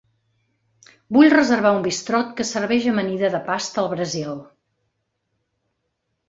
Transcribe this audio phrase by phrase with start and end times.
[1.17, 4.41] Vull reservar un bistrot que serveix amanida de pasta al Brasil.